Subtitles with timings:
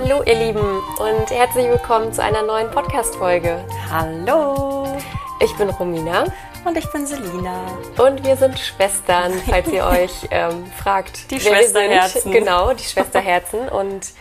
[0.00, 3.64] Hallo ihr Lieben und herzlich willkommen zu einer neuen Podcast-Folge.
[3.90, 4.96] Hallo!
[5.40, 6.24] Ich bin Romina.
[6.64, 7.66] Und ich bin Selina.
[7.98, 11.28] Und wir sind Schwestern, falls ihr euch ähm, fragt.
[11.32, 12.30] Die Schwesterherzen.
[12.30, 13.68] Genau, die Schwesterherzen.
[13.68, 14.12] Und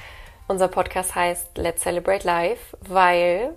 [0.48, 3.54] unser Podcast heißt Let's Celebrate Life, weil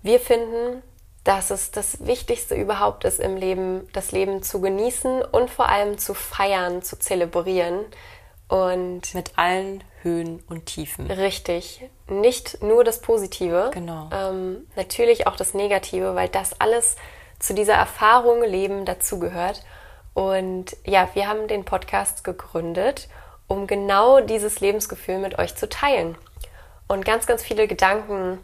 [0.00, 0.80] wir finden,
[1.24, 5.98] dass es das Wichtigste überhaupt ist im Leben, das Leben zu genießen und vor allem
[5.98, 7.80] zu feiern, zu zelebrieren.
[8.46, 11.10] Und mit allen Höhen und Tiefen.
[11.10, 11.88] Richtig.
[12.08, 13.70] Nicht nur das Positive.
[13.72, 14.08] Genau.
[14.12, 16.96] Ähm, natürlich auch das Negative, weil das alles
[17.38, 19.62] zu dieser Erfahrung Leben dazugehört.
[20.14, 23.08] Und ja, wir haben den Podcast gegründet,
[23.46, 26.16] um genau dieses Lebensgefühl mit euch zu teilen
[26.88, 28.38] und ganz, ganz viele Gedanken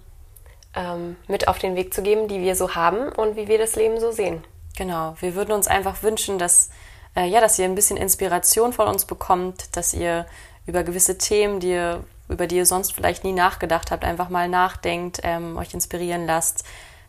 [0.75, 3.77] ähm, mit auf den Weg zu geben, die wir so haben und wie wir das
[3.77, 4.45] Leben so sehen.
[4.77, 6.71] Genau, wir würden uns einfach wünschen, dass,
[7.17, 10.27] äh, ja, dass ihr ein bisschen Inspiration von uns bekommt, dass ihr
[10.69, 14.49] über gewisse Themen, die ihr, über die ihr sonst vielleicht nie nachgedacht habt, einfach mal
[14.49, 16.65] nachdenkt, ähm, euch inspirieren lasst,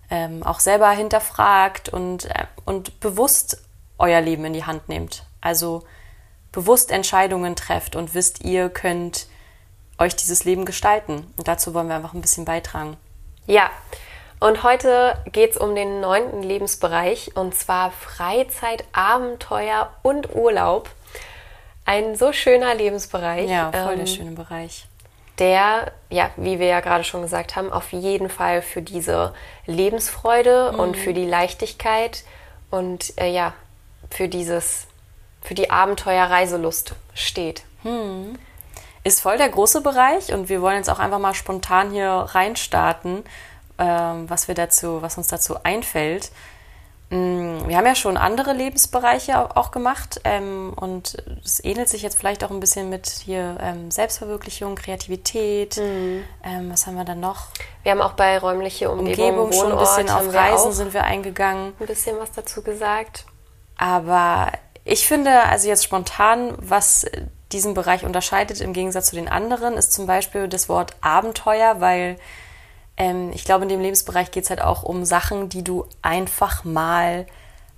[0.10, 3.62] ähm, auch selber hinterfragt und, äh, und bewusst
[3.98, 5.26] euer Leben in die Hand nehmt.
[5.42, 5.84] Also
[6.54, 9.28] bewusst Entscheidungen trefft und wisst, ihr könnt
[9.98, 11.32] euch dieses Leben gestalten.
[11.38, 12.96] Und dazu wollen wir einfach ein bisschen beitragen.
[13.46, 13.70] Ja,
[14.40, 20.90] und heute geht es um den neunten Lebensbereich und zwar Freizeit, Abenteuer und Urlaub.
[21.90, 23.50] Ein so schöner Lebensbereich.
[23.50, 24.86] Ja, voll der ähm, schöne Bereich.
[25.40, 29.34] Der, ja, wie wir ja gerade schon gesagt haben, auf jeden Fall für diese
[29.66, 30.80] Lebensfreude mhm.
[30.80, 32.24] und für die Leichtigkeit
[32.70, 33.54] und äh, ja,
[34.12, 34.88] für dieses,
[35.42, 37.64] für die Abenteuer-Reiselust steht.
[37.84, 38.38] Mhm
[39.04, 43.24] ist voll der große Bereich und wir wollen jetzt auch einfach mal spontan hier reinstarten,
[43.78, 46.32] ähm, was wir dazu, was uns dazu einfällt.
[47.10, 52.20] Mm, wir haben ja schon andere Lebensbereiche auch gemacht ähm, und es ähnelt sich jetzt
[52.20, 55.78] vielleicht auch ein bisschen mit hier ähm, Selbstverwirklichung, Kreativität.
[55.78, 56.24] Mhm.
[56.44, 57.48] Ähm, was haben wir dann noch?
[57.82, 61.74] Wir haben auch bei räumliche Umgebung, Umgebung schon ein bisschen auf Reisen sind wir eingegangen.
[61.80, 63.26] Ein bisschen was dazu gesagt.
[63.76, 64.52] Aber
[64.86, 67.08] ich finde, also jetzt spontan, was
[67.52, 72.18] diesen Bereich unterscheidet im Gegensatz zu den anderen, ist zum Beispiel das Wort Abenteuer, weil
[73.00, 76.66] ähm, ich glaube, in dem Lebensbereich geht es halt auch um Sachen, die du einfach
[76.66, 77.26] mal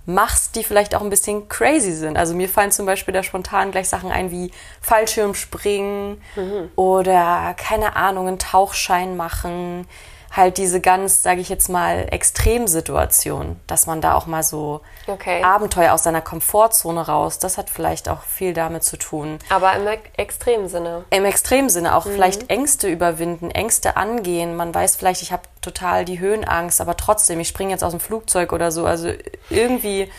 [0.04, 2.18] machst, die vielleicht auch ein bisschen crazy sind.
[2.18, 4.50] Also mir fallen zum Beispiel da spontan gleich Sachen ein wie
[4.80, 6.70] Fallschirmspringen mhm.
[6.74, 9.86] oder keine Ahnung, einen Tauchschein machen,
[10.32, 15.42] halt diese ganz, sage ich jetzt mal, Extremsituation, dass man da auch mal so okay.
[15.42, 19.38] Abenteuer aus seiner Komfortzone raus, das hat vielleicht auch viel damit zu tun.
[19.50, 21.04] Aber im extremen Sinne.
[21.10, 22.12] Im extremen Sinne auch mhm.
[22.12, 24.56] vielleicht Ängste überwinden, Ängste angehen.
[24.56, 28.00] Man weiß vielleicht, ich habe total die Höhenangst, aber trotzdem, ich springe jetzt aus dem
[28.00, 28.86] Flugzeug oder so.
[28.86, 29.12] Also
[29.50, 30.10] irgendwie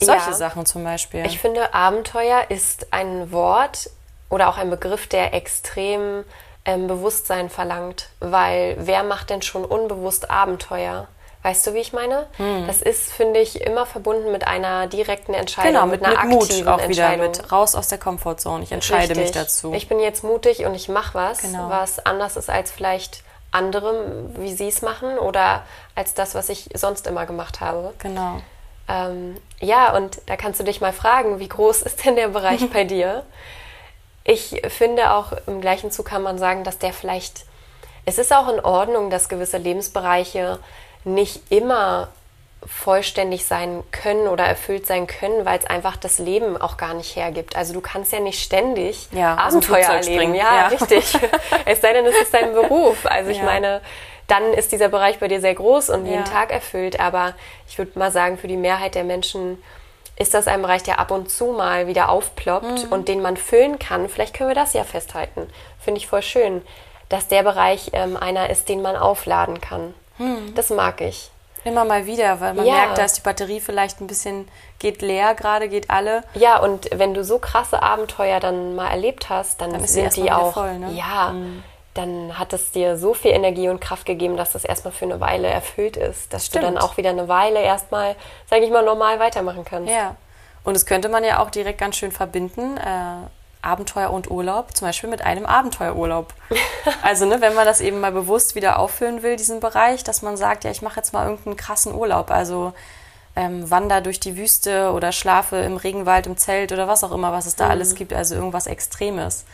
[0.00, 0.36] solche ja.
[0.36, 1.24] Sachen zum Beispiel.
[1.24, 3.88] Ich finde, Abenteuer ist ein Wort
[4.28, 6.24] oder auch ein Begriff, der extrem
[6.64, 11.08] ähm, Bewusstsein verlangt, weil wer macht denn schon unbewusst Abenteuer?
[11.42, 12.26] Weißt du, wie ich meine?
[12.36, 12.68] Hm.
[12.68, 16.40] Das ist, finde ich, immer verbunden mit einer direkten Entscheidung, genau, mit, mit einer mit
[16.40, 18.62] aktiven Mut auch wieder, mit raus aus der Komfortzone.
[18.62, 19.18] Ich entscheide Richtig.
[19.18, 19.72] mich dazu.
[19.74, 21.68] Ich bin jetzt mutig und ich mache was, genau.
[21.68, 25.64] was anders ist als vielleicht andere, wie sie es machen oder
[25.96, 27.92] als das, was ich sonst immer gemacht habe.
[27.98, 28.40] Genau.
[28.88, 32.70] Ähm, ja, und da kannst du dich mal fragen, wie groß ist denn der Bereich
[32.70, 33.24] bei dir?
[34.24, 37.44] Ich finde auch im gleichen Zug kann man sagen, dass der vielleicht,
[38.04, 40.58] es ist auch in Ordnung, dass gewisse Lebensbereiche
[41.04, 42.08] nicht immer
[42.64, 47.16] vollständig sein können oder erfüllt sein können, weil es einfach das Leben auch gar nicht
[47.16, 47.56] hergibt.
[47.56, 50.34] Also du kannst ja nicht ständig ja, Abenteuer erleben.
[50.34, 51.18] Ja, ja, richtig.
[51.64, 53.04] es sei denn, es ist dein Beruf.
[53.04, 53.44] Also ich ja.
[53.44, 53.80] meine,
[54.28, 57.00] dann ist dieser Bereich bei dir sehr groß und jeden Tag erfüllt.
[57.00, 57.34] Aber
[57.68, 59.60] ich würde mal sagen, für die Mehrheit der Menschen
[60.16, 62.92] ist das ein Bereich, der ab und zu mal wieder aufploppt mhm.
[62.92, 64.08] und den man füllen kann.
[64.08, 65.48] Vielleicht können wir das ja festhalten.
[65.78, 66.62] Finde ich voll schön,
[67.08, 69.94] dass der Bereich ähm, einer ist, den man aufladen kann.
[70.18, 70.54] Mhm.
[70.54, 71.30] Das mag ich.
[71.64, 72.74] Immer mal wieder, weil man ja.
[72.74, 74.48] merkt, da ist die Batterie vielleicht ein bisschen,
[74.80, 76.24] geht leer gerade, geht alle.
[76.34, 80.32] Ja, und wenn du so krasse Abenteuer dann mal erlebt hast, dann, dann sind die
[80.32, 80.90] auch, voll, ne?
[80.92, 81.62] ja, mhm
[81.94, 85.20] dann hat es dir so viel Energie und Kraft gegeben, dass das erstmal für eine
[85.20, 86.64] Weile erfüllt ist, dass Stimmt.
[86.64, 88.16] du dann auch wieder eine Weile erstmal,
[88.48, 89.92] sage ich mal, normal weitermachen kannst.
[89.92, 90.16] Ja.
[90.64, 93.26] Und das könnte man ja auch direkt ganz schön verbinden, äh,
[93.62, 96.34] Abenteuer und Urlaub, zum Beispiel mit einem Abenteuerurlaub.
[97.02, 100.36] also, ne, wenn man das eben mal bewusst wieder auffüllen will, diesen Bereich, dass man
[100.36, 102.72] sagt, ja, ich mache jetzt mal irgendeinen krassen Urlaub, also
[103.36, 107.32] ähm, wander durch die Wüste oder schlafe im Regenwald im Zelt oder was auch immer,
[107.32, 107.70] was es da mhm.
[107.70, 109.44] alles gibt, also irgendwas Extremes.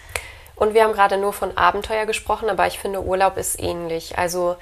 [0.59, 4.19] Und wir haben gerade nur von Abenteuer gesprochen, aber ich finde, Urlaub ist ähnlich.
[4.19, 4.57] Also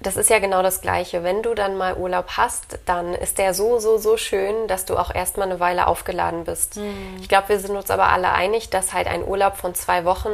[0.00, 1.22] das ist ja genau das Gleiche.
[1.22, 4.96] Wenn du dann mal Urlaub hast, dann ist der so, so, so schön, dass du
[4.96, 6.76] auch erstmal eine Weile aufgeladen bist.
[6.76, 7.18] Mhm.
[7.20, 10.30] Ich glaube, wir sind uns aber alle einig, dass halt ein Urlaub von zwei Wochen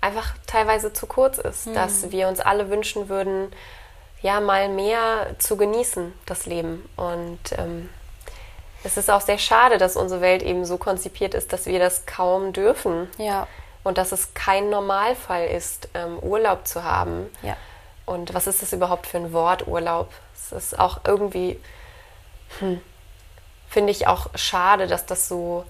[0.00, 1.74] einfach teilweise zu kurz ist, mhm.
[1.74, 3.52] dass wir uns alle wünschen würden,
[4.22, 6.88] ja, mal mehr zu genießen, das Leben.
[6.96, 7.88] Und ähm,
[8.84, 12.06] es ist auch sehr schade, dass unsere Welt eben so konzipiert ist, dass wir das
[12.06, 13.08] kaum dürfen.
[13.18, 13.48] Ja.
[13.82, 17.30] Und dass es kein Normalfall ist, ähm, Urlaub zu haben.
[17.42, 17.56] Ja.
[18.06, 20.10] Und was ist das überhaupt für ein Wort, Urlaub?
[20.34, 21.58] Es ist auch irgendwie,
[22.58, 22.80] hm,
[23.68, 25.64] finde ich auch schade, dass das so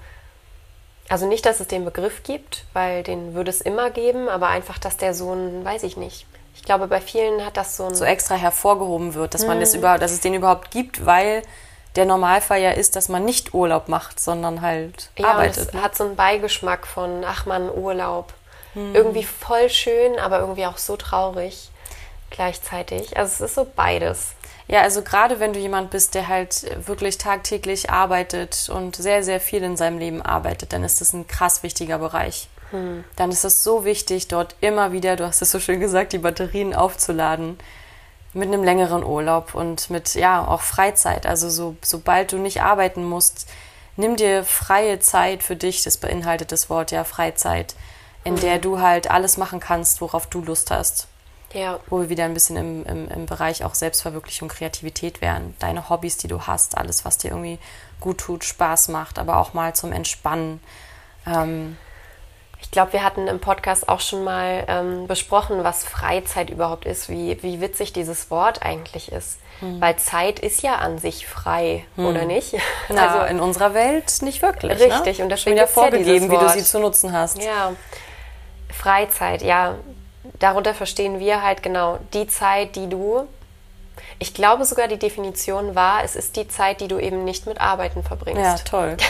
[1.10, 4.78] also nicht, dass es den Begriff gibt, weil den würde es immer geben, aber einfach,
[4.78, 6.24] dass der so ein, weiß ich nicht.
[6.54, 7.94] Ich glaube, bei vielen hat das so ein.
[7.96, 9.80] So extra hervorgehoben wird, dass man das mhm.
[9.80, 11.42] überhaupt, dass es den überhaupt gibt, weil
[11.96, 15.68] der Normalfall ja ist, dass man nicht Urlaub macht, sondern halt ja, arbeitet.
[15.68, 15.82] Es ne?
[15.82, 18.32] hat so einen Beigeschmack von, ach man, Urlaub.
[18.74, 18.94] Hm.
[18.94, 21.70] Irgendwie voll schön, aber irgendwie auch so traurig
[22.30, 23.16] gleichzeitig.
[23.16, 24.34] Also es ist so beides.
[24.68, 29.40] Ja, also gerade wenn du jemand bist, der halt wirklich tagtäglich arbeitet und sehr, sehr
[29.40, 32.48] viel in seinem Leben arbeitet, dann ist das ein krass wichtiger Bereich.
[32.70, 33.02] Hm.
[33.16, 36.18] Dann ist es so wichtig, dort immer wieder, du hast es so schön gesagt, die
[36.18, 37.58] Batterien aufzuladen
[38.32, 41.26] mit einem längeren Urlaub und mit ja auch Freizeit.
[41.26, 43.48] Also so, sobald du nicht arbeiten musst,
[43.96, 45.82] nimm dir freie Zeit für dich.
[45.82, 47.74] Das beinhaltet das Wort ja Freizeit,
[48.24, 48.40] in mhm.
[48.40, 51.08] der du halt alles machen kannst, worauf du Lust hast.
[51.52, 51.80] Ja.
[51.88, 55.54] Wo wir wieder ein bisschen im, im, im Bereich auch Selbstverwirklichung, Kreativität wären.
[55.58, 57.58] Deine Hobbys, die du hast, alles, was dir irgendwie
[57.98, 60.60] gut tut, Spaß macht, aber auch mal zum Entspannen.
[61.26, 61.76] Ähm,
[62.62, 67.08] ich glaube, wir hatten im Podcast auch schon mal ähm, besprochen, was Freizeit überhaupt ist,
[67.08, 69.38] wie, wie witzig dieses Wort eigentlich ist.
[69.60, 69.80] Hm.
[69.80, 72.06] Weil Zeit ist ja an sich frei, hm.
[72.06, 72.54] oder nicht?
[72.88, 74.78] Na, also in unserer Welt nicht wirklich.
[74.78, 74.84] Ne?
[74.84, 75.24] Richtig, ne?
[75.24, 77.42] und das wird ja vorgegeben, wie du sie zu nutzen hast.
[77.42, 77.72] Ja,
[78.70, 79.76] Freizeit, ja
[80.38, 83.28] darunter verstehen wir halt genau die Zeit, die du,
[84.18, 87.60] ich glaube sogar die Definition war, es ist die Zeit, die du eben nicht mit
[87.60, 88.42] Arbeiten verbringst.
[88.42, 88.96] Ja, toll.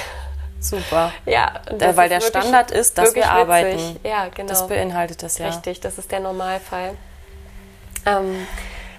[0.60, 1.12] Super.
[1.24, 3.78] ja, da, weil der wirklich, Standard ist, dass wir arbeiten.
[3.78, 4.00] Witzig.
[4.04, 4.48] Ja, genau.
[4.48, 5.48] Das beinhaltet das ja.
[5.48, 6.96] Richtig, das ist der Normalfall.
[8.06, 8.46] Ähm,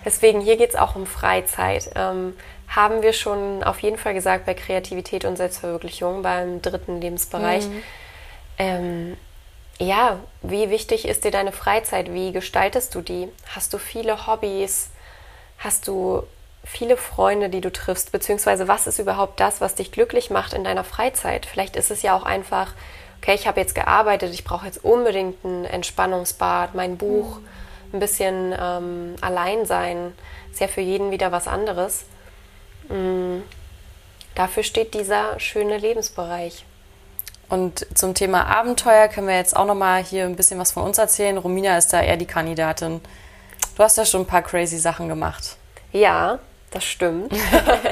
[0.03, 1.91] deswegen, hier geht es auch um Freizeit.
[1.95, 2.35] Ähm,
[2.67, 7.67] haben wir schon auf jeden Fall gesagt bei Kreativität und Selbstverwirklichung beim dritten Lebensbereich.
[7.67, 7.83] Mhm.
[8.57, 9.17] Ähm,
[9.77, 12.13] ja, wie wichtig ist dir deine Freizeit?
[12.13, 13.27] Wie gestaltest du die?
[13.55, 14.89] Hast du viele Hobbys?
[15.57, 16.23] Hast du
[16.63, 18.11] viele Freunde, die du triffst?
[18.11, 21.45] Beziehungsweise was ist überhaupt das, was dich glücklich macht in deiner Freizeit?
[21.45, 22.73] Vielleicht ist es ja auch einfach,
[23.21, 27.39] okay, ich habe jetzt gearbeitet, ich brauche jetzt unbedingt ein Entspannungsbad, mein Buch,
[27.93, 30.13] ein bisschen ähm, allein sein.
[30.51, 32.05] Ist ja für jeden wieder was anderes.
[32.89, 33.43] Mhm.
[34.35, 36.65] Dafür steht dieser schöne Lebensbereich.
[37.49, 40.83] Und zum Thema Abenteuer können wir jetzt auch noch mal hier ein bisschen was von
[40.83, 41.37] uns erzählen.
[41.37, 43.01] Romina ist da eher die Kandidatin.
[43.75, 45.57] Du hast ja schon ein paar crazy Sachen gemacht.
[45.91, 46.39] Ja,
[46.71, 47.33] das stimmt.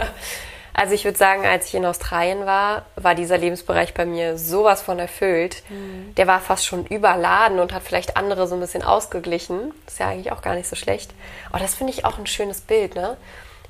[0.74, 4.82] also ich würde sagen, als ich in Australien war, war dieser Lebensbereich bei mir sowas
[4.82, 5.64] von erfüllt.
[5.70, 6.16] Mhm.
[6.16, 9.74] Der war fast schon überladen und hat vielleicht andere so ein bisschen ausgeglichen.
[9.86, 11.12] Das ist ja eigentlich auch gar nicht so schlecht.
[11.50, 13.18] Aber das finde ich auch ein schönes Bild, ne?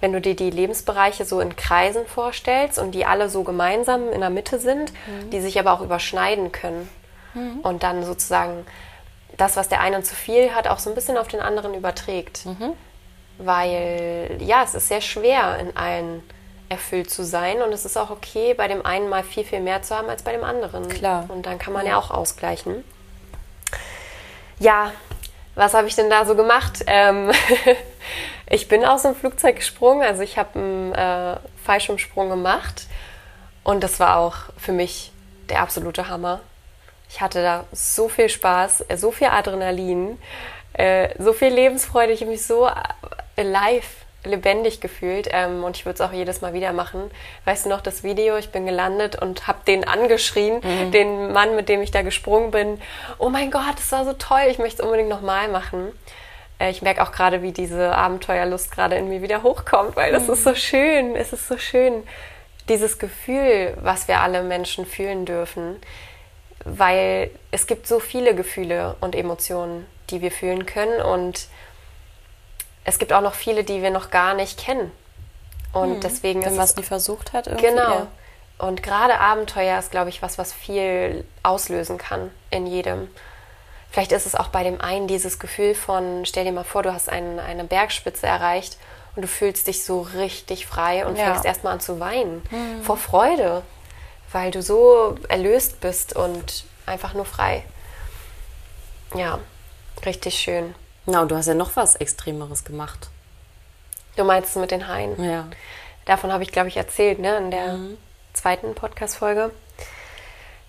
[0.01, 4.21] wenn du dir die Lebensbereiche so in Kreisen vorstellst und die alle so gemeinsam in
[4.21, 5.29] der Mitte sind, mhm.
[5.29, 6.89] die sich aber auch überschneiden können.
[7.33, 7.59] Mhm.
[7.61, 8.65] Und dann sozusagen
[9.37, 12.45] das, was der eine zu viel hat, auch so ein bisschen auf den anderen überträgt.
[12.45, 12.73] Mhm.
[13.39, 16.21] Weil ja, es ist sehr schwer, in allen
[16.69, 19.81] erfüllt zu sein und es ist auch okay, bei dem einen mal viel, viel mehr
[19.81, 20.87] zu haben als bei dem anderen.
[20.87, 21.25] Klar.
[21.29, 22.83] Und dann kann man ja, ja auch ausgleichen.
[24.59, 24.91] Ja,
[25.55, 26.83] was habe ich denn da so gemacht?
[26.85, 27.31] Ähm
[28.51, 32.87] Ich bin aus dem Flugzeug gesprungen, also ich habe einen äh, Fallschirmsprung gemacht
[33.63, 35.11] und das war auch für mich
[35.49, 36.39] der absolute Hammer.
[37.09, 40.17] Ich hatte da so viel Spaß, so viel Adrenalin,
[40.79, 42.13] äh, so viel Lebensfreude.
[42.13, 42.69] Ich habe mich so
[43.35, 43.85] alive,
[44.23, 47.11] lebendig gefühlt ähm, und ich würde es auch jedes Mal wieder machen.
[47.43, 48.37] Weißt du noch das Video?
[48.37, 50.91] Ich bin gelandet und habe den angeschrien, mhm.
[50.91, 52.81] den Mann, mit dem ich da gesprungen bin.
[53.17, 54.43] Oh mein Gott, das war so toll!
[54.49, 55.91] Ich möchte es unbedingt nochmal machen.
[56.59, 60.27] Äh, ich merke auch gerade, wie diese Abenteuerlust gerade in mir wieder hochkommt, weil das
[60.27, 60.33] mhm.
[60.33, 61.15] ist so schön.
[61.17, 62.03] Es ist so schön,
[62.69, 65.75] dieses Gefühl, was wir alle Menschen fühlen dürfen.
[66.63, 71.01] Weil es gibt so viele Gefühle und Emotionen, die wir fühlen können.
[71.01, 71.47] Und
[72.85, 74.91] es gibt auch noch viele, die wir noch gar nicht kennen.
[75.73, 75.99] Und mhm.
[76.01, 77.67] deswegen Wenn ist es nie versucht hat, irgendwie.
[77.67, 77.89] Genau.
[77.89, 78.07] Ja.
[78.57, 83.07] Und gerade Abenteuer ist, glaube ich, was, was viel auslösen kann in jedem.
[83.91, 86.93] Vielleicht ist es auch bei dem einen dieses Gefühl von, stell dir mal vor, du
[86.93, 88.77] hast ein, eine Bergspitze erreicht
[89.15, 91.25] und du fühlst dich so richtig frei und ja.
[91.25, 92.43] fängst erstmal an zu weinen.
[92.51, 92.83] Mhm.
[92.83, 93.63] Vor Freude,
[94.31, 97.63] weil du so erlöst bist und einfach nur frei.
[99.15, 99.39] Ja,
[100.05, 100.75] richtig schön.
[101.05, 103.09] Na, und du hast ja noch was Extremeres gemacht.
[104.15, 105.21] Du meinst es mit den Haien?
[105.23, 105.47] Ja.
[106.05, 107.97] Davon habe ich, glaube ich, erzählt, ne, in der mhm.
[108.33, 109.51] zweiten Podcast-Folge.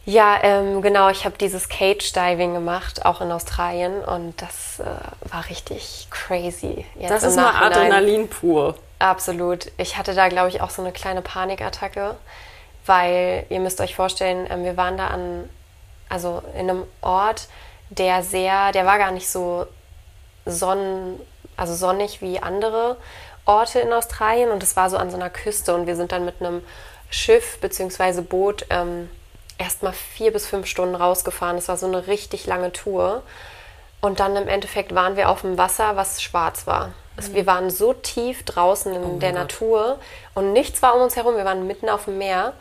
[0.07, 1.09] Ja, ähm, genau.
[1.09, 6.85] Ich habe dieses Cage Diving gemacht, auch in Australien, und das äh, war richtig crazy.
[6.99, 8.77] Jetzt das ist mal Adrenalin pur.
[8.99, 9.71] Absolut.
[9.77, 12.17] Ich hatte da, glaube ich, auch so eine kleine Panikattacke,
[12.87, 15.49] weil ihr müsst euch vorstellen, ähm, wir waren da an,
[16.09, 17.49] also in einem Ort,
[17.91, 19.67] der sehr, der war gar nicht so
[20.47, 21.21] sonnen,
[21.57, 22.97] also sonnig wie andere
[23.45, 26.25] Orte in Australien und es war so an so einer Küste und wir sind dann
[26.25, 26.63] mit einem
[27.11, 28.23] Schiff bzw.
[28.23, 29.11] Boot ähm,
[29.59, 31.59] erstmal vier bis fünf Stunden rausgefahren.
[31.59, 33.23] Es war so eine richtig lange Tour.
[34.01, 36.93] Und dann im Endeffekt waren wir auf dem Wasser, was schwarz war.
[37.17, 39.33] Also wir waren so tief draußen in oh der.
[39.33, 39.99] Natur
[40.35, 41.37] und nichts war um uns herum.
[41.37, 42.55] Wir waren mitten auf dem Meer.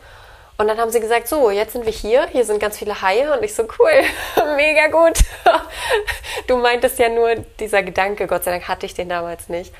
[0.60, 3.32] Und dann haben sie gesagt, so, jetzt sind wir hier, hier sind ganz viele Haie.
[3.32, 5.18] Und ich so, cool, mega gut.
[6.48, 9.72] du meintest ja nur dieser Gedanke, Gott sei Dank hatte ich den damals nicht.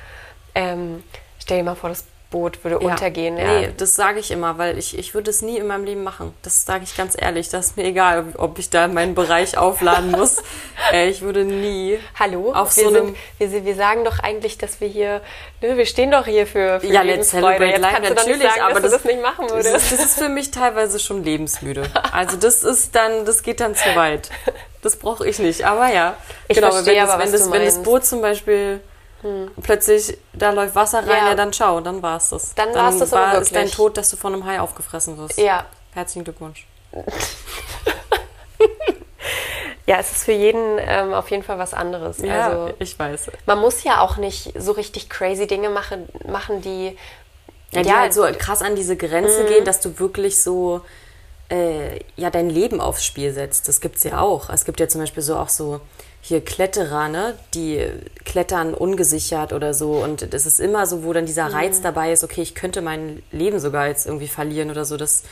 [0.55, 1.03] Ähm,
[1.37, 2.91] stell dir mal vor, das Boot würde ja.
[2.91, 3.37] untergehen.
[3.37, 3.59] Ja.
[3.59, 6.33] Nee, das sage ich immer, weil ich, ich würde es nie in meinem Leben machen.
[6.41, 7.49] Das sage ich ganz ehrlich.
[7.49, 10.37] Das ist mir egal, ob ich da meinen Bereich aufladen muss.
[10.91, 11.99] äh, ich würde nie.
[12.17, 12.53] Hallo?
[12.53, 15.21] Auf wir, so sind, wir, wir sagen doch eigentlich, dass wir hier,
[15.61, 18.91] ne, wir stehen doch hier für, für ja, Celebrate Jetzt Life, natürlich, sagen, aber das,
[18.93, 19.75] das, nicht machen würdest.
[19.75, 21.83] Das, das ist für mich teilweise schon lebensmüde.
[22.11, 24.29] Also das ist dann, das geht dann zu weit.
[24.81, 25.63] Das brauche ich nicht.
[25.63, 28.81] Aber ja, ich genau, verstehe wenn, das, aber, wenn, das, wenn das Boot zum Beispiel
[29.21, 29.51] hm.
[29.61, 32.55] Plötzlich, da läuft Wasser rein, ja, ja dann schau, dann war es das.
[32.55, 35.37] Dann, dann war's das war es dein Tod, dass du von einem Hai aufgefressen wirst.
[35.37, 35.65] Ja.
[35.93, 36.65] Herzlichen Glückwunsch.
[39.85, 42.19] ja, es ist für jeden ähm, auf jeden Fall was anderes.
[42.19, 43.31] Ja, also, ich weiß.
[43.45, 46.97] Man muss ja auch nicht so richtig crazy Dinge machen, machen die.
[47.71, 49.47] Ja, die ja, halt so krass an diese Grenze mhm.
[49.47, 50.81] gehen, dass du wirklich so
[51.49, 53.67] äh, ja dein Leben aufs Spiel setzt.
[53.67, 54.49] Das gibt es ja auch.
[54.49, 55.79] Es gibt ja zum Beispiel so auch so
[56.21, 57.85] hier Kletterer, ne, die
[58.23, 59.93] klettern ungesichert oder so.
[59.93, 61.55] Und das ist immer so, wo dann dieser mhm.
[61.55, 64.97] Reiz dabei ist, okay, ich könnte mein Leben sogar jetzt irgendwie verlieren oder so.
[64.97, 65.23] Das,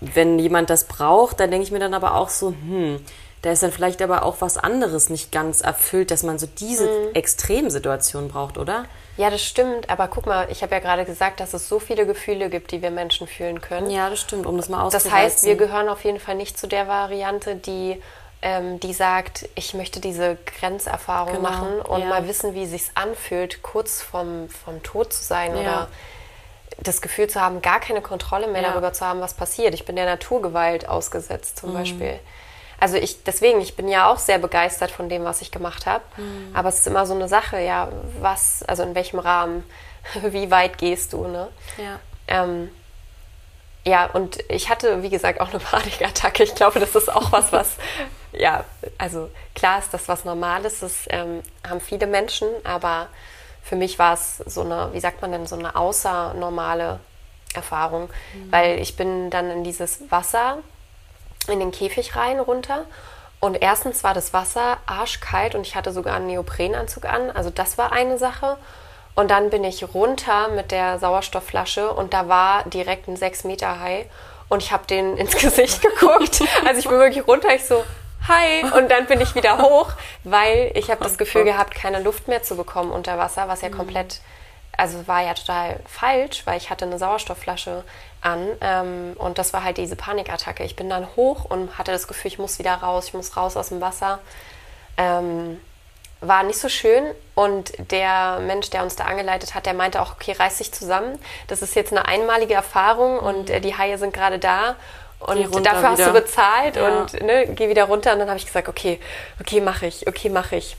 [0.00, 3.00] wenn jemand das braucht, dann denke ich mir dann aber auch so, hm,
[3.42, 6.84] da ist dann vielleicht aber auch was anderes nicht ganz erfüllt, dass man so diese
[6.84, 7.14] mhm.
[7.14, 8.84] Extremsituation braucht, oder?
[9.16, 9.88] Ja, das stimmt.
[9.88, 12.82] Aber guck mal, ich habe ja gerade gesagt, dass es so viele Gefühle gibt, die
[12.82, 13.90] wir Menschen fühlen können.
[13.90, 15.10] Ja, das stimmt, um das mal auszureizen.
[15.10, 18.02] Das heißt, wir gehören auf jeden Fall nicht zu der Variante, die
[18.42, 22.06] ähm, die sagt, ich möchte diese Grenzerfahrung genau, machen und ja.
[22.06, 25.60] mal wissen, wie es sich anfühlt, kurz vom, vom Tod zu sein ja.
[25.60, 25.88] oder
[26.82, 28.70] das Gefühl zu haben, gar keine Kontrolle mehr ja.
[28.70, 29.74] darüber zu haben, was passiert.
[29.74, 31.74] Ich bin der Naturgewalt ausgesetzt zum mhm.
[31.74, 32.20] Beispiel.
[32.78, 36.02] Also ich, deswegen, ich bin ja auch sehr begeistert von dem, was ich gemacht habe.
[36.16, 36.50] Mhm.
[36.54, 37.88] Aber es ist immer so eine Sache, ja,
[38.20, 39.64] was, also in welchem Rahmen,
[40.22, 41.48] wie weit gehst du, ne?
[41.76, 42.00] Ja.
[42.26, 42.70] Ähm,
[43.90, 46.44] ja, und ich hatte, wie gesagt, auch eine Panikattacke.
[46.44, 47.76] Ich glaube, das ist auch was, was,
[48.32, 48.64] ja,
[48.98, 50.80] also klar ist das was Normales.
[50.80, 53.08] Das ähm, haben viele Menschen, aber
[53.62, 57.00] für mich war es so eine, wie sagt man denn, so eine außernormale
[57.54, 58.52] Erfahrung, mhm.
[58.52, 60.58] weil ich bin dann in dieses Wasser,
[61.48, 62.86] in den Käfig rein runter
[63.40, 67.76] und erstens war das Wasser arschkalt und ich hatte sogar einen Neoprenanzug an, also das
[67.76, 68.56] war eine Sache.
[69.14, 73.80] Und dann bin ich runter mit der Sauerstoffflasche und da war direkt ein 6 Meter
[73.80, 74.06] Hai
[74.48, 76.42] und ich habe den ins Gesicht geguckt.
[76.66, 77.84] Also ich bin wirklich runter, ich so,
[78.28, 78.64] hi.
[78.78, 79.92] Und dann bin ich wieder hoch,
[80.24, 83.68] weil ich habe das Gefühl gehabt, keine Luft mehr zu bekommen unter Wasser, was ja
[83.68, 83.76] mhm.
[83.76, 84.20] komplett,
[84.76, 87.84] also war ja total falsch, weil ich hatte eine Sauerstoffflasche
[88.22, 90.64] an ähm, und das war halt diese Panikattacke.
[90.64, 93.56] Ich bin dann hoch und hatte das Gefühl, ich muss wieder raus, ich muss raus
[93.56, 94.20] aus dem Wasser.
[94.96, 95.60] Ähm,
[96.20, 97.04] war nicht so schön.
[97.34, 101.18] Und der Mensch, der uns da angeleitet hat, der meinte auch, okay, reiß dich zusammen.
[101.46, 103.54] Das ist jetzt eine einmalige Erfahrung und mhm.
[103.54, 104.76] äh, die Haie sind gerade da.
[105.20, 106.88] Und dafür hast du bezahlt ja.
[106.88, 108.12] und ne, geh wieder runter.
[108.14, 108.98] Und dann habe ich gesagt, okay,
[109.38, 110.76] okay, mache ich, okay, mache ich.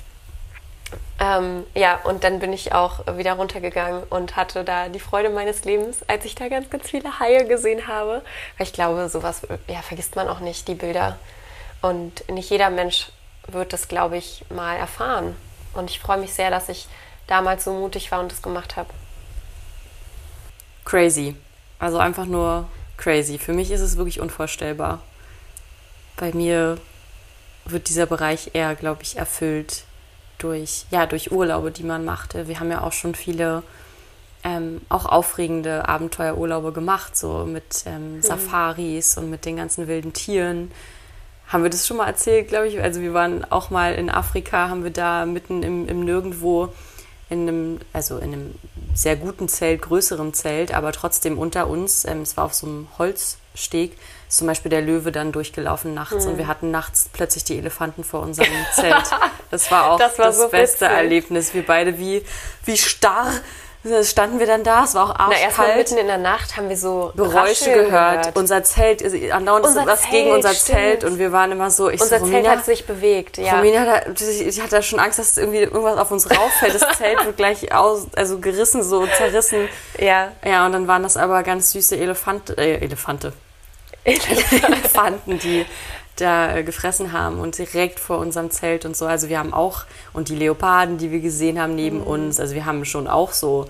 [1.20, 5.64] Ähm, ja, und dann bin ich auch wieder runtergegangen und hatte da die Freude meines
[5.64, 8.24] Lebens, als ich da ganz, ganz viele Haie gesehen habe.
[8.58, 11.20] Weil ich glaube, sowas ja, vergisst man auch nicht, die Bilder.
[11.84, 13.12] Und nicht jeder Mensch
[13.48, 15.36] wird das, glaube ich, mal erfahren.
[15.74, 16.88] Und ich freue mich sehr, dass ich
[17.28, 18.90] damals so mutig war und das gemacht habe.
[20.86, 21.36] Crazy.
[21.80, 22.68] Also einfach nur
[22.98, 23.38] crazy.
[23.38, 25.02] Für mich ist es wirklich unvorstellbar.
[26.18, 26.78] Bei mir
[27.66, 29.86] wird dieser Bereich eher, glaube ich, erfüllt
[30.38, 32.48] durch, ja, durch Urlaube, die man machte.
[32.48, 33.64] Wir haben ja auch schon viele
[34.44, 38.22] ähm, auch aufregende Abenteuerurlaube gemacht, so mit ähm, mhm.
[38.22, 40.72] Safaris und mit den ganzen wilden Tieren
[41.52, 42.82] haben wir das schon mal erzählt, glaube ich.
[42.82, 46.74] Also wir waren auch mal in Afrika, haben wir da mitten im, im Nirgendwo
[47.30, 48.56] in einem, also in einem
[48.94, 52.88] sehr guten Zelt, größeren Zelt, aber trotzdem unter uns, ähm, es war auf so einem
[52.98, 56.32] Holzsteg, ist zum Beispiel der Löwe dann durchgelaufen nachts mhm.
[56.32, 58.96] und wir hatten nachts plötzlich die Elefanten vor unserem Zelt.
[59.50, 60.98] Das war auch das, war das so beste witzig.
[60.98, 61.54] Erlebnis.
[61.54, 62.24] Wir beide wie,
[62.64, 63.34] wie starr
[64.04, 65.78] standen wir dann da, es war auch Na, erstmal arschkalt.
[65.78, 68.36] mitten in der Nacht haben wir so Geräusche Rascheln gehört.
[68.36, 70.78] Unser Zelt, also andauernd ist was gegen unser stimmt.
[70.78, 73.56] Zelt und wir waren immer so, ich Unser so, Zelt Romina, hat sich bewegt, ja.
[73.56, 76.76] Romina, hat, ich hatte schon Angst, dass irgendwie irgendwas auf uns rauffällt.
[76.76, 79.68] Das Zelt wird gleich aus, also gerissen, so zerrissen.
[79.98, 80.32] Ja.
[80.46, 83.34] Ja, und dann waren das aber ganz süße Elefante, äh, Elefante.
[84.04, 85.66] Elefanten, die
[86.18, 89.06] da äh, gefressen haben und direkt vor unserem Zelt und so.
[89.06, 92.08] Also wir haben auch, und die Leoparden, die wir gesehen haben neben Mhm.
[92.08, 93.66] uns, also wir haben schon auch so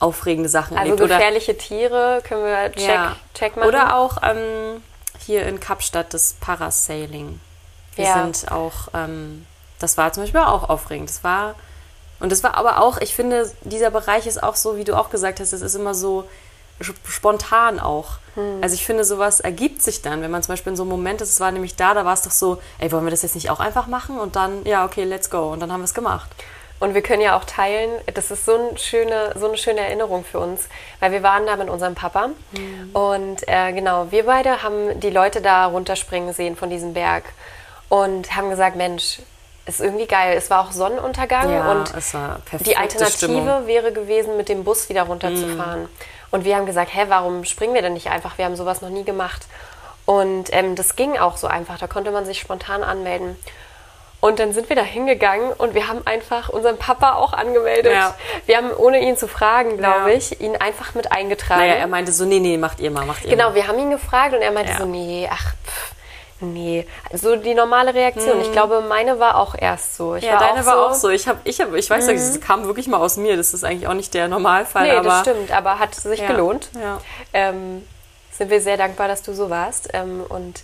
[0.00, 1.08] aufregende Sachen Also erlebt.
[1.10, 3.16] gefährliche Tiere können wir check, ja.
[3.34, 3.68] check machen.
[3.68, 4.82] Oder auch ähm,
[5.24, 7.40] hier in Kapstadt das Parasailing.
[7.96, 8.14] Wir Ja.
[8.22, 9.44] sind auch, ähm,
[9.80, 11.08] das war zum Beispiel auch aufregend.
[11.08, 11.54] Das war,
[12.20, 15.10] und das war aber auch, ich finde, dieser Bereich ist auch so, wie du auch
[15.10, 16.28] gesagt hast, es ist immer so
[16.82, 18.18] sp- spontan auch.
[18.38, 18.60] Hm.
[18.62, 21.20] Also ich finde, sowas ergibt sich dann, wenn man zum Beispiel in so einem Moment
[21.20, 23.34] ist, es war nämlich da, da war es doch so, ey, wollen wir das jetzt
[23.34, 24.18] nicht auch einfach machen?
[24.18, 25.50] Und dann, ja, okay, let's go.
[25.52, 26.30] Und dann haben wir es gemacht.
[26.78, 30.24] Und wir können ja auch teilen, das ist so eine schöne, so eine schöne Erinnerung
[30.24, 30.68] für uns,
[31.00, 32.30] weil wir waren da mit unserem Papa
[32.92, 37.24] und äh, genau, wir beide haben die Leute da runterspringen sehen von diesem Berg
[37.88, 39.18] und haben gesagt, Mensch,
[39.66, 40.34] ist irgendwie geil.
[40.36, 43.66] Es war auch Sonnenuntergang Ja, und es war perfekte die Alternative Stimmung.
[43.66, 45.88] wäre gewesen, mit dem Bus wieder runterzufahren.
[46.30, 48.36] Und wir haben gesagt, hä, warum springen wir denn nicht einfach?
[48.38, 49.46] Wir haben sowas noch nie gemacht.
[50.04, 51.78] Und ähm, das ging auch so einfach.
[51.78, 53.36] Da konnte man sich spontan anmelden.
[54.20, 57.92] Und dann sind wir da hingegangen und wir haben einfach unseren Papa auch angemeldet.
[57.92, 58.16] Ja.
[58.46, 60.16] Wir haben, ohne ihn zu fragen, glaube Ja.
[60.16, 61.60] ich, ihn einfach mit eingetragen.
[61.60, 63.54] Naja, er meinte so, nee, nee, macht ihr mal, macht ihr Genau, mal.
[63.54, 64.78] wir haben ihn gefragt und er meinte Ja.
[64.78, 65.92] so, nee, ach, pff,
[66.40, 66.86] nee.
[67.12, 68.40] So die normale Reaktion.
[68.40, 70.14] Ich glaube, meine war auch erst so.
[70.14, 70.30] Ich Hm.
[70.32, 70.86] Ja, deine auch war so, Mhm.
[70.90, 71.08] auch so.
[71.10, 73.36] Ich, hab, ich, hab, ich weiß nicht, es kam wirklich mal aus mir.
[73.36, 74.84] Das ist eigentlich auch nicht der Normalfall.
[74.84, 76.26] Nee, aber das stimmt, aber hat sich Ja.
[76.28, 76.68] gelohnt.
[76.80, 76.98] Ja.
[77.32, 77.84] Ähm,
[78.32, 79.88] sind wir sehr dankbar, dass du so warst.
[79.94, 80.62] Ähm, und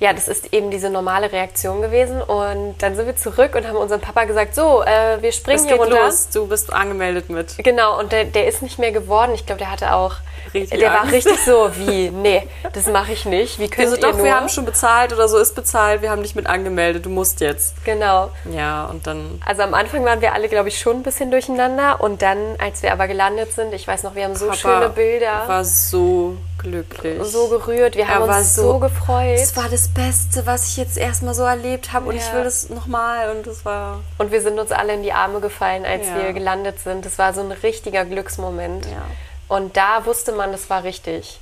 [0.00, 2.20] ja, das ist eben diese normale Reaktion gewesen.
[2.20, 5.66] Und dann sind wir zurück und haben unserem Papa gesagt, so, äh, wir springen Es
[5.66, 6.04] hier geht runter.
[6.06, 6.28] los.
[6.30, 7.56] Du bist angemeldet mit.
[7.58, 9.32] Genau, und der, der ist nicht mehr geworden.
[9.34, 10.14] Ich glaube, der hatte auch.
[10.52, 11.12] Richtig der war Angst.
[11.14, 13.58] richtig so, wie, nee, das mache ich nicht.
[13.58, 14.24] Wie könnt Also ihr doch, nur?
[14.24, 16.02] wir haben schon bezahlt oder so ist bezahlt.
[16.02, 17.06] Wir haben dich mit angemeldet.
[17.06, 17.74] Du musst jetzt.
[17.84, 18.30] Genau.
[18.50, 19.40] Ja, und dann.
[19.46, 22.00] Also am Anfang waren wir alle, glaube ich, schon ein bisschen durcheinander.
[22.00, 24.88] Und dann, als wir aber gelandet sind, ich weiß noch, wir haben so Papa schöne
[24.90, 27.22] Bilder, war so glücklich.
[27.24, 29.38] so gerührt, wir Er haben war uns so, gefreut.
[29.38, 32.06] Das war das Beste, was ich jetzt erstmal so erlebt habe.
[32.08, 32.34] Und ich Ja.
[32.34, 33.30] will das nochmal.
[33.36, 34.00] Und das war.
[34.18, 36.16] Und wir sind uns alle in die Arme gefallen, als Ja.
[36.22, 37.04] wir gelandet sind.
[37.06, 38.86] Das war so ein richtiger Glücksmoment.
[38.86, 39.02] Ja.
[39.48, 39.56] Hm.
[39.56, 41.38] Und da wusste man, das war richtig.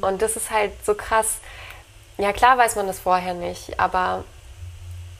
[0.00, 1.38] Und das ist halt so krass.
[2.18, 4.24] Ja, klar weiß man das vorher nicht, aber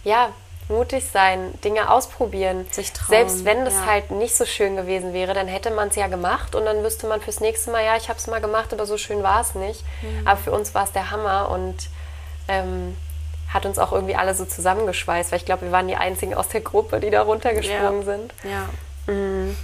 [0.05, 0.31] ja,
[0.69, 2.67] mutig sein, Dinge ausprobieren.
[2.71, 3.87] Sich trauen, Selbst wenn das ja.
[3.87, 7.07] halt nicht so schön gewesen wäre, dann hätte man es ja gemacht und dann wüsste
[7.07, 9.55] man fürs nächste Mal, ja, ich habe es mal gemacht, aber so schön war es
[9.55, 9.83] nicht.
[10.03, 10.27] Mhm.
[10.27, 11.77] Aber für uns war es der Hammer und
[12.49, 12.97] ähm,
[13.53, 16.49] hat uns auch irgendwie alle so zusammengeschweißt, weil ich glaube, wir waren die einzigen aus
[16.49, 18.05] der Gruppe, die da runtergesprungen Ja.
[18.05, 18.35] sind.
[18.45, 18.69] Ja.
[19.07, 19.57] Hm.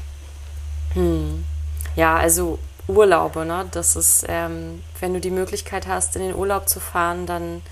[1.96, 3.66] Ja, also Urlaube, ne?
[3.72, 7.62] Das ist, ähm, wenn du die Möglichkeit hast, in den Urlaub zu fahren, dann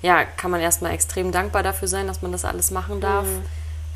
[0.00, 3.26] ja, kann man erstmal extrem dankbar dafür sein, dass man das alles machen darf.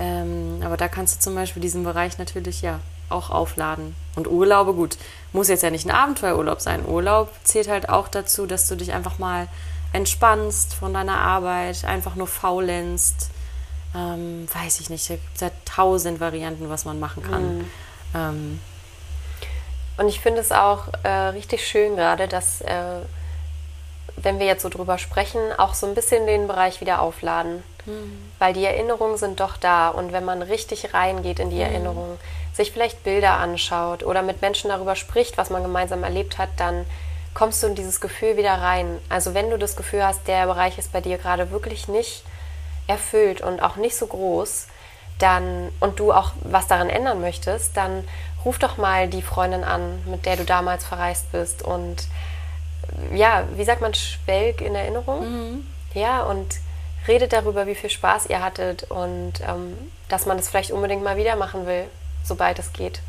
[0.00, 3.94] Ähm, aber da kannst du zum Beispiel diesen Bereich natürlich ja auch aufladen.
[4.16, 4.96] Und Urlaube, gut,
[5.32, 6.84] muss jetzt ja nicht ein Abenteuerurlaub sein.
[6.86, 9.48] Urlaub zählt halt auch dazu, dass du dich einfach mal
[9.92, 13.30] entspannst von deiner Arbeit, einfach nur faulenzt.
[13.94, 17.64] Ähm, weiß ich nicht, da gibt es ja tausend Varianten, was man machen kann.
[18.14, 18.60] Ähm,
[19.98, 23.00] Und ich finde es auch äh, richtig schön gerade, dass, äh,
[24.16, 27.62] wenn wir jetzt so drüber sprechen, auch so ein bisschen den Bereich wieder aufladen.
[28.38, 29.88] Weil die Erinnerungen sind doch da.
[29.88, 32.18] Und wenn man richtig reingeht in die Erinnerungen,
[32.52, 36.86] sich vielleicht Bilder anschaut oder mit Menschen darüber spricht, was man gemeinsam erlebt hat, dann
[37.34, 38.98] kommst du in dieses Gefühl wieder rein.
[39.08, 42.24] Also wenn du das Gefühl hast, der Bereich ist bei dir gerade wirklich nicht
[42.86, 44.66] erfüllt und auch nicht so groß,
[45.18, 48.04] dann und du auch was daran ändern möchtest, dann
[48.44, 52.08] ruf doch mal die Freundin an, mit der du damals verreist bist und
[53.14, 55.22] ja, wie sagt man, schwelg in Erinnerung?
[55.94, 56.56] Ja, und
[57.06, 59.76] redet darüber, wie viel Spaß ihr hattet und ähm,
[60.08, 61.84] dass man das vielleicht unbedingt mal wieder machen will,
[62.24, 63.00] sobald es geht.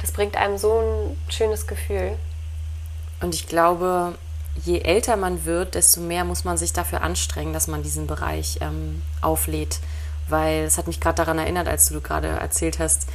[0.00, 2.16] Das bringt einem so ein schönes Gefühl.
[3.20, 4.14] Und ich glaube,
[4.64, 8.58] je älter man wird, desto mehr muss man sich dafür anstrengen, dass man diesen Bereich
[8.60, 9.80] ähm, auflädt.
[10.28, 13.06] Weil es hat mich gerade daran erinnert, als du gerade erzählt hast,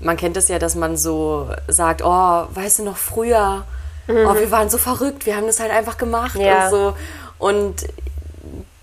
[0.00, 3.64] man kennt es ja, dass man so sagt, oh, weißt du noch früher,
[4.08, 6.64] oh, wir waren so verrückt, wir haben das halt einfach gemacht Ja.
[6.66, 6.96] und so.
[7.38, 7.74] Und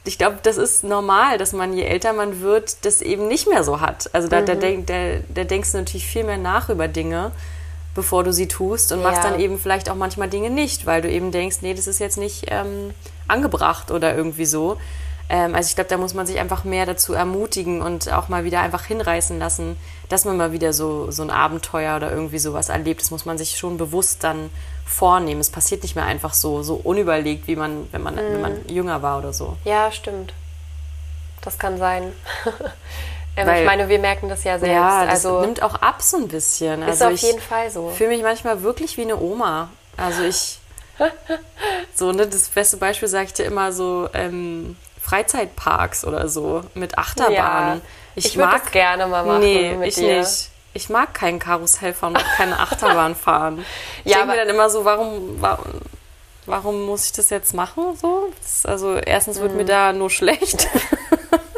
[0.05, 3.63] ich glaube, das ist normal, dass man, je älter man wird, das eben nicht mehr
[3.63, 4.09] so hat.
[4.13, 7.31] Also da, da, denk, da, da denkst du natürlich viel mehr nach über Dinge,
[7.93, 9.31] bevor du sie tust und machst Ja.
[9.31, 12.17] dann eben vielleicht auch manchmal Dinge nicht, weil du eben denkst, nee, das ist jetzt
[12.17, 12.93] nicht ähm,
[13.27, 14.77] angebracht oder irgendwie so.
[15.29, 18.43] Ähm, also ich glaube, da muss man sich einfach mehr dazu ermutigen und auch mal
[18.43, 19.77] wieder einfach hinreißen lassen,
[20.09, 23.01] dass man mal wieder so, so ein Abenteuer oder irgendwie sowas erlebt.
[23.01, 24.49] Das muss man sich schon bewusst dann
[24.85, 25.41] vornehmen.
[25.41, 28.19] Es passiert nicht mehr einfach so, so unüberlegt, wie man, wenn man, mhm.
[28.19, 29.57] wenn man jünger war oder so.
[29.65, 30.33] Ja, stimmt.
[31.41, 32.13] Das kann sein.
[33.35, 34.73] Weil, ich meine, wir merken das ja selbst.
[34.73, 36.81] Ja, das also nimmt auch ab so ein bisschen.
[36.81, 37.89] Ist also auf jeden Fall so.
[37.91, 39.69] Ich fühle mich manchmal wirklich wie eine Oma.
[39.95, 40.59] Also ich
[41.93, 44.75] so, ne, das beste Beispiel sage ich dir immer so, ähm,
[45.07, 47.77] Freizeitparks oder so mit Achterbahnen.
[47.77, 47.81] Ja,
[48.15, 49.39] ich, ich mag das gerne mal machen.
[49.39, 50.19] Nee, ich dir.
[50.19, 50.49] nicht.
[50.73, 53.65] Ich mag kein Karussell fahren und keine Achterbahn fahren.
[54.03, 55.65] Ich ja, denke mir dann immer so, warum, warum,
[56.45, 57.95] warum muss ich das jetzt machen?
[57.95, 58.31] So?
[58.65, 59.57] Also erstens wird mhm.
[59.57, 60.67] mir da nur schlecht.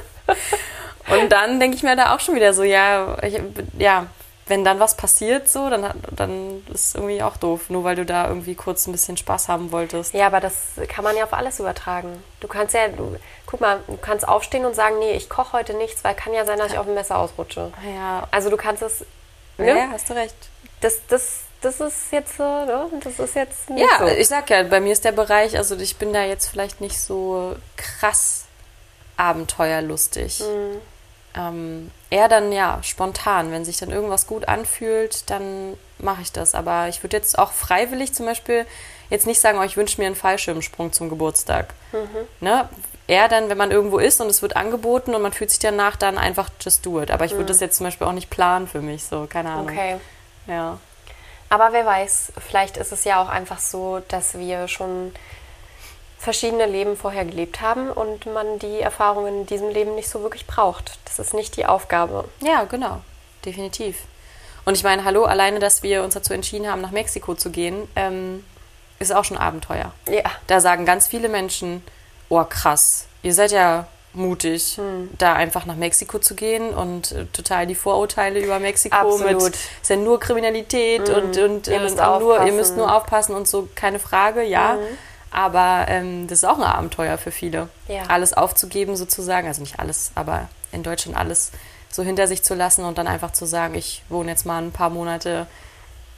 [1.09, 3.41] und dann denke ich mir da auch schon wieder so, ja, ich,
[3.79, 4.05] ja,
[4.49, 8.05] wenn dann was passiert, so, dann, dann ist es irgendwie auch doof, nur weil du
[8.05, 10.13] da irgendwie kurz ein bisschen Spaß haben wolltest.
[10.13, 10.55] Ja, aber das
[10.87, 12.23] kann man ja auf alles übertragen.
[12.39, 15.73] Du kannst ja, du, guck mal, du kannst aufstehen und sagen, nee, ich koche heute
[15.75, 17.71] nichts, weil kann ja sein, dass ich auf dem Messer ausrutsche.
[17.95, 18.27] Ja.
[18.31, 19.05] Also du kannst es.
[19.57, 19.67] Ne?
[19.67, 20.35] Ja, hast du recht.
[20.81, 22.87] Das, das, das ist jetzt, ne?
[23.03, 24.07] das ist jetzt nicht Ja, so.
[24.07, 26.99] ich sag ja, bei mir ist der Bereich, also ich bin da jetzt vielleicht nicht
[26.99, 28.45] so krass
[29.17, 30.39] abenteuerlustig.
[30.39, 30.81] Mhm.
[31.35, 33.51] Ähm, eher dann ja spontan.
[33.51, 36.55] Wenn sich dann irgendwas gut anfühlt, dann mache ich das.
[36.55, 38.65] Aber ich würde jetzt auch freiwillig zum Beispiel
[39.09, 41.73] jetzt nicht sagen, oh, ich wünsche mir einen Fallschirmsprung zum Geburtstag.
[41.91, 42.45] Mhm.
[42.45, 42.69] Ne?
[43.07, 45.95] Eher dann, wenn man irgendwo ist und es wird angeboten und man fühlt sich danach,
[45.95, 47.09] dann einfach just do it.
[47.09, 47.47] Aber ich würde mhm.
[47.47, 49.69] das jetzt zum Beispiel auch nicht planen für mich, so, keine Ahnung.
[49.69, 49.97] Okay.
[50.45, 50.77] Ja.
[51.49, 55.11] Aber wer weiß, vielleicht ist es ja auch einfach so, dass wir schon
[56.19, 60.45] verschiedene Leben vorher gelebt haben und man die Erfahrungen in diesem Leben nicht so wirklich
[60.45, 60.99] braucht.
[61.05, 62.25] Das ist nicht die Aufgabe.
[62.41, 63.01] Ja, genau.
[63.45, 63.95] Definitiv.
[64.65, 67.87] Und ich meine, hallo, alleine, dass wir uns dazu entschieden haben, nach Mexiko zu gehen,
[67.95, 68.43] ähm,
[68.99, 69.93] ist auch schon Abenteuer.
[70.09, 70.29] Ja.
[70.47, 71.81] Da sagen ganz viele Menschen,
[72.27, 75.09] oh krass, ihr seid ja mutig, hm.
[75.17, 79.43] da einfach nach Mexiko zu gehen und äh, total die Vorurteile über Mexiko Absolut.
[79.43, 81.15] mit ist ja nur Kriminalität hm.
[81.15, 84.73] und, und ihr, müsst nur, ihr müsst nur aufpassen und so, keine Frage, ja.
[84.73, 84.97] Hm.
[85.31, 87.69] Aber ähm, das ist auch ein Abenteuer für viele.
[87.87, 88.03] Ja.
[88.07, 91.51] Alles aufzugeben sozusagen, also nicht alles, aber in Deutschland alles
[91.91, 94.71] so hinter sich zu lassen und dann einfach zu sagen, ich wohne jetzt mal ein
[94.71, 95.47] paar Monate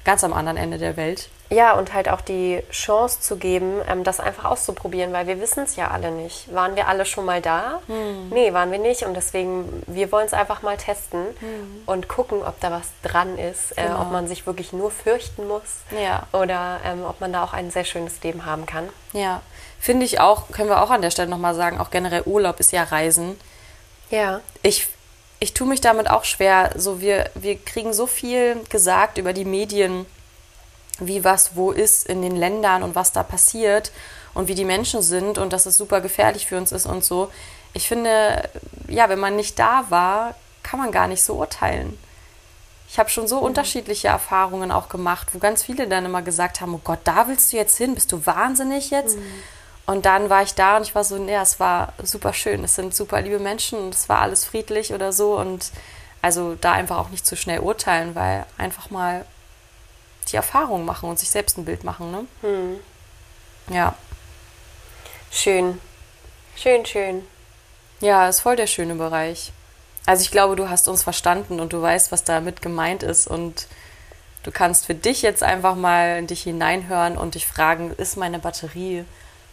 [0.03, 1.29] ganz am anderen Ende der Welt.
[1.51, 5.63] Ja, und halt auch die Chance zu geben, ähm, das einfach auszuprobieren, weil wir wissen
[5.63, 6.53] es ja alle nicht.
[6.53, 7.81] Waren wir alle schon mal da?
[7.87, 8.29] Hm.
[8.29, 9.03] Nee, waren wir nicht.
[9.03, 11.83] Und deswegen, wir wollen es einfach mal testen hm.
[11.85, 13.97] und gucken, ob da was dran ist, äh, genau.
[13.97, 16.23] äh, ob man sich wirklich nur fürchten muss ja.
[16.31, 18.87] oder ähm, ob man da auch ein sehr schönes Leben haben kann.
[19.11, 19.41] Ja,
[19.77, 22.71] finde ich auch, können wir auch an der Stelle nochmal sagen, auch generell Urlaub ist
[22.71, 23.37] ja Reisen.
[24.09, 24.39] Ja.
[24.61, 24.87] Ich
[25.41, 26.69] ich tue mich damit auch schwer.
[26.75, 30.05] So, wir, wir kriegen so viel gesagt über die Medien,
[30.99, 33.91] wie was wo ist in den Ländern und was da passiert
[34.35, 37.31] und wie die Menschen sind und dass es super gefährlich für uns ist und so.
[37.73, 38.49] Ich finde,
[38.87, 41.97] ja, wenn man nicht da war, kann man gar nicht so urteilen.
[42.87, 46.75] Ich habe schon so unterschiedliche Erfahrungen auch gemacht, wo ganz viele dann immer gesagt haben,
[46.75, 47.95] oh Gott, da willst du jetzt hin?
[47.95, 49.17] Bist du wahnsinnig jetzt?
[49.17, 49.43] Mhm.
[49.85, 52.63] Und dann war ich da und ich war so, nee, es war super schön.
[52.63, 55.37] Es sind super liebe Menschen und es war alles friedlich oder so.
[55.37, 55.71] Und
[56.21, 59.25] also da einfach auch nicht zu schnell urteilen, weil einfach mal
[60.31, 62.11] die Erfahrung machen und sich selbst ein Bild machen.
[62.11, 62.25] Ne?
[62.41, 62.79] Hm.
[63.73, 63.95] Ja.
[65.31, 65.81] Schön.
[66.55, 67.25] Schön, schön.
[68.01, 69.51] Ja, ist voll der schöne Bereich.
[70.05, 73.67] Also ich glaube, du hast uns verstanden und du weißt, was damit gemeint ist und
[74.43, 78.39] du kannst für dich jetzt einfach mal in dich hineinhören und dich fragen, ist meine
[78.39, 79.05] Batterie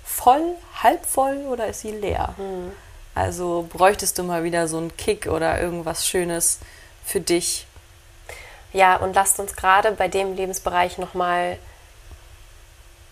[0.09, 2.35] voll, halb voll oder ist sie leer?
[2.39, 2.73] Mhm.
[3.15, 6.61] Also bräuchtest du mal wieder so einen Kick oder irgendwas Schönes
[7.05, 7.67] für dich.
[8.73, 11.59] Ja, und lasst uns gerade bei dem Lebensbereich nochmal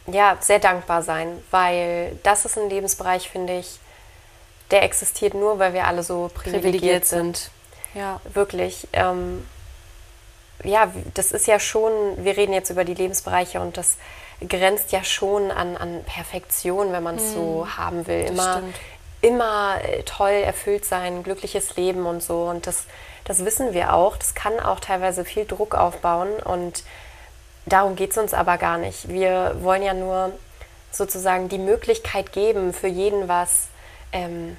[0.06, 3.80] ja, sehr dankbar sein, weil das ist ein Lebensbereich, finde ich,
[4.70, 7.37] der existiert nur, weil wir alle so privilegiert, privilegiert sind.
[7.37, 7.50] sind.
[7.94, 8.20] Ja.
[8.32, 8.87] Wirklich.
[8.92, 9.44] Ähm,
[10.62, 11.92] ja, das ist ja schon,
[12.24, 13.96] wir reden jetzt über die Lebensbereiche und das
[14.46, 17.35] grenzt ja schon an, an Perfektion, wenn man es hm.
[17.35, 18.27] so haben will.
[18.27, 18.62] Immer,
[19.20, 22.44] immer äh, toll erfüllt sein, glückliches Leben und so.
[22.44, 22.85] Und das,
[23.25, 24.16] das wissen wir auch.
[24.16, 26.33] Das kann auch teilweise viel Druck aufbauen.
[26.44, 26.85] Und
[27.64, 29.09] darum geht es uns aber gar nicht.
[29.09, 30.33] Wir wollen ja nur
[30.90, 33.68] sozusagen die Möglichkeit geben, für jeden was
[34.12, 34.57] ähm,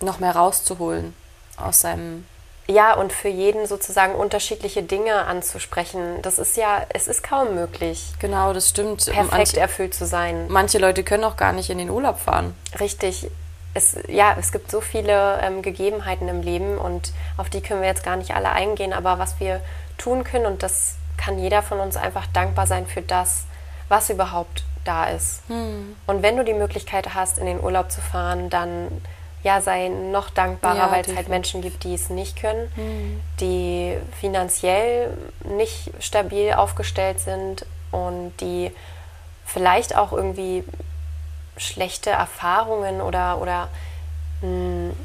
[0.00, 1.14] noch mehr rauszuholen
[1.56, 2.26] aus seinem
[2.70, 8.12] ja, und für jeden sozusagen unterschiedliche Dinge anzusprechen, das ist ja, es ist kaum möglich.
[8.18, 9.04] Genau, das stimmt.
[9.06, 10.46] Perfekt Manch, erfüllt zu sein.
[10.48, 12.54] Manche Leute können auch gar nicht in den Urlaub fahren.
[12.78, 13.28] Richtig.
[13.74, 17.88] Es, ja, es gibt so viele ähm, Gegebenheiten im Leben und auf die können wir
[17.88, 19.60] jetzt gar nicht alle eingehen, aber was wir
[19.96, 23.44] tun können, und das kann jeder von uns einfach dankbar sein für das,
[23.88, 25.42] was überhaupt da ist.
[25.48, 25.94] Hm.
[26.06, 28.88] Und wenn du die Möglichkeit hast, in den Urlaub zu fahren, dann
[29.42, 33.20] ja, sei noch dankbarer, ja, weil es halt Menschen gibt, die es nicht können, hm.
[33.40, 38.70] die finanziell nicht stabil aufgestellt sind und die
[39.46, 40.64] vielleicht auch irgendwie
[41.56, 43.68] schlechte Erfahrungen oder, oder
[44.42, 44.96] mh, hm,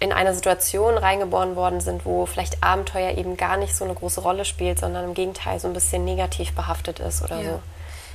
[0.00, 4.20] in eine Situation reingeboren worden sind, wo vielleicht Abenteuer eben gar nicht so eine große
[4.20, 7.50] Rolle spielt, sondern im Gegenteil so ein bisschen negativ behaftet ist oder ja.
[7.50, 7.60] so.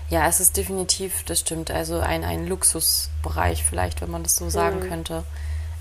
[0.09, 4.49] Ja, es ist definitiv, das stimmt, also ein, ein Luxusbereich vielleicht, wenn man das so
[4.49, 4.89] sagen mhm.
[4.89, 5.23] könnte.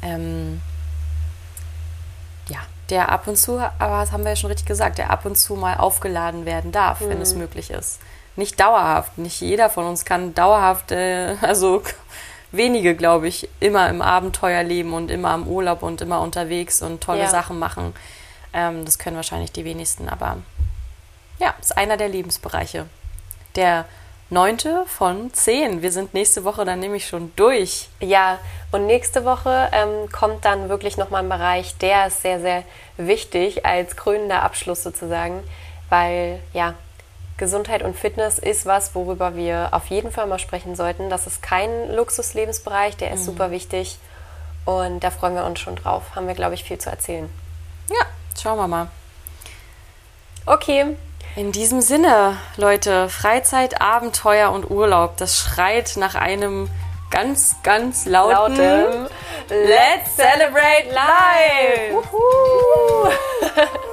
[0.02, 0.60] Ähm,
[2.48, 2.58] ja,
[2.90, 5.36] der ab und zu, aber das haben wir ja schon richtig gesagt, der ab und
[5.36, 7.10] zu mal aufgeladen werden darf, mhm.
[7.10, 7.40] wenn es mhm.
[7.40, 8.00] möglich ist.
[8.34, 11.82] Nicht dauerhaft, nicht jeder von uns kann dauerhaft, äh, also
[12.50, 17.00] wenige, glaube ich, immer im Abenteuer leben und immer im Urlaub und immer unterwegs und
[17.00, 17.28] tolle ja.
[17.28, 17.94] Sachen machen.
[18.52, 20.38] Ähm, das können wahrscheinlich die wenigsten, aber
[21.38, 22.86] ja, ist einer der Lebensbereiche.
[23.54, 23.84] Der
[24.28, 25.82] neunte von zehn.
[25.82, 27.88] Wir sind nächste Woche dann nämlich schon durch.
[28.00, 28.38] Ja,
[28.72, 32.64] und nächste Woche ähm, kommt dann wirklich nochmal ein Bereich, der ist sehr, sehr
[32.96, 35.42] wichtig als krönender Abschluss sozusagen,
[35.88, 36.74] weil ja,
[37.36, 41.10] Gesundheit und Fitness ist was, worüber wir auf jeden Fall mal sprechen sollten.
[41.10, 43.24] Das ist kein Luxuslebensbereich, der ist mhm.
[43.26, 43.98] super wichtig
[44.64, 46.16] und da freuen wir uns schon drauf.
[46.16, 47.30] Haben wir, glaube ich, viel zu erzählen.
[47.88, 48.06] Ja,
[48.40, 48.88] schauen wir mal.
[50.46, 50.96] Okay.
[51.37, 56.70] In diesem Sinne, Leute, Freizeit, Abenteuer und Urlaub, das schreit nach einem
[57.11, 59.07] ganz, ganz lauten Lautem
[59.51, 62.09] Let's Celebrate Life!